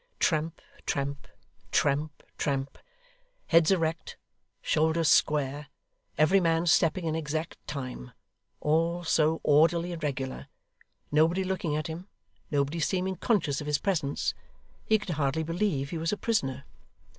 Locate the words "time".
7.67-8.11